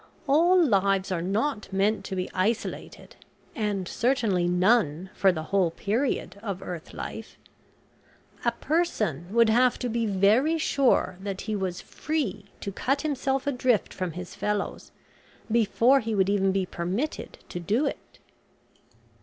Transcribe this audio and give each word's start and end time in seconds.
All 0.25 0.59
lives 0.59 1.11
are 1.11 1.21
not 1.21 1.71
meant 1.71 2.03
to 2.05 2.15
be 2.15 2.27
isolated, 2.33 3.17
and 3.55 3.87
certainly 3.87 4.47
none 4.47 5.11
for 5.13 5.31
the 5.31 5.43
whole 5.53 5.69
period 5.69 6.39
of 6.41 6.63
earth 6.63 6.95
life. 6.95 7.37
A 8.43 8.51
person 8.51 9.27
would 9.31 9.47
have 9.49 9.77
to 9.77 9.89
be 9.89 10.07
very 10.07 10.57
sure 10.57 11.17
that 11.21 11.41
he 11.41 11.55
was 11.55 11.81
free 11.81 12.45
to 12.61 12.71
cut 12.71 13.01
himself 13.01 13.45
adrift 13.45 13.93
from 13.93 14.13
his 14.13 14.33
fellows 14.33 14.91
before 15.51 15.99
he 15.99 16.15
would 16.15 16.29
even 16.31 16.51
be 16.51 16.65
permitted 16.65 17.37
to 17.49 17.59
do 17.59 17.85
it." 17.85 18.17